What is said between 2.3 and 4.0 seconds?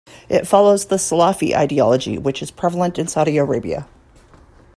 is prevalent in Saudi Arabia.